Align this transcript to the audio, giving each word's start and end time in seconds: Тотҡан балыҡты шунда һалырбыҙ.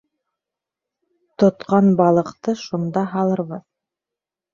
Тотҡан 1.43 1.89
балыҡты 1.99 2.55
шунда 2.63 3.05
һалырбыҙ. 3.13 3.63